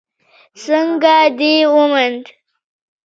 _څنګه 0.63 1.17
دې 1.39 1.53
وموند؟ 1.73 2.23